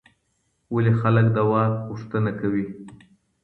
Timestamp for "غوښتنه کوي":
1.87-2.65